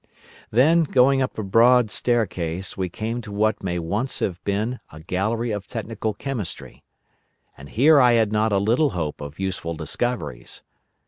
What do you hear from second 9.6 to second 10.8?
discoveries.